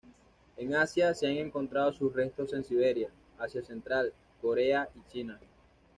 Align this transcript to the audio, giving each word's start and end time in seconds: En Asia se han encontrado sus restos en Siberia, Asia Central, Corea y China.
En 0.57 0.73
Asia 0.73 1.13
se 1.13 1.27
han 1.27 1.35
encontrado 1.37 1.93
sus 1.93 2.11
restos 2.11 2.53
en 2.53 2.63
Siberia, 2.63 3.11
Asia 3.37 3.61
Central, 3.61 4.11
Corea 4.41 4.89
y 4.95 5.07
China. 5.11 5.39